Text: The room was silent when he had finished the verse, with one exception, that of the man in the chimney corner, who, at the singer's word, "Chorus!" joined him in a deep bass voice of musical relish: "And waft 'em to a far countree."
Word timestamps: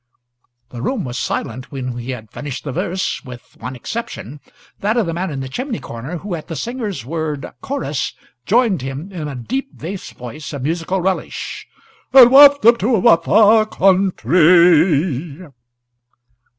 The 0.69 0.81
room 0.81 1.03
was 1.03 1.19
silent 1.19 1.71
when 1.71 1.95
he 1.99 2.09
had 2.09 2.31
finished 2.31 2.63
the 2.63 2.71
verse, 2.71 3.23
with 3.23 3.55
one 3.59 3.75
exception, 3.75 4.39
that 4.79 4.97
of 4.97 5.05
the 5.05 5.13
man 5.13 5.29
in 5.29 5.41
the 5.41 5.47
chimney 5.47 5.77
corner, 5.79 6.17
who, 6.17 6.33
at 6.33 6.47
the 6.47 6.55
singer's 6.55 7.05
word, 7.05 7.45
"Chorus!" 7.61 8.15
joined 8.47 8.81
him 8.81 9.11
in 9.11 9.27
a 9.27 9.35
deep 9.35 9.77
bass 9.77 10.09
voice 10.11 10.53
of 10.53 10.63
musical 10.63 11.01
relish: 11.01 11.67
"And 12.13 12.31
waft 12.31 12.65
'em 12.65 12.77
to 12.77 12.95
a 12.95 13.17
far 13.21 13.67
countree." 13.67 15.51